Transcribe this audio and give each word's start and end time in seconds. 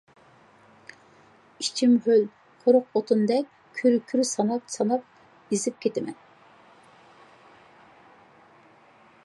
ئىچىم 1.63 1.91
ھۆل، 2.05 2.23
قۇرۇق 2.63 2.97
ئوتۇندەك 2.99 3.51
گۈر-گۈر، 3.81 4.25
ساناپ-ساناپ 4.31 5.53
ئېزىپ 5.57 5.79
كېتىمەن. 5.87 6.19